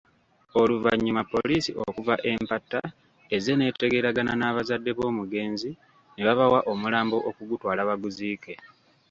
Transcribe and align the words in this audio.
Oluvannyuma 0.59 1.23
poliisi 1.33 1.71
okuva 1.85 2.15
e 2.29 2.31
Mpatta 2.43 2.81
ezze 3.35 3.53
n'etegeeragana 3.55 4.33
n'abazadde 4.35 4.91
b'omugenzi 4.97 5.71
nebabawa 6.15 6.59
omulambo 6.71 7.17
okugutwala 7.29 7.81
baguziike. 7.89 8.53